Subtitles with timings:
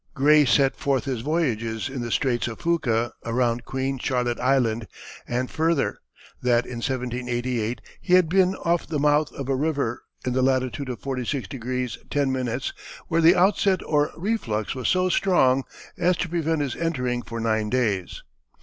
[0.15, 4.87] Gray set forth his voyages in the Straits of Fuca, around Queen Charlotte Island,
[5.27, 5.99] and further,
[6.41, 10.89] that in 1788 he had "been off the mouth of a river, in the latitude
[10.89, 12.71] of 46° 10´,
[13.09, 15.65] where the outset or reflux was so strong
[15.99, 18.23] as to prevent his entering for nine days."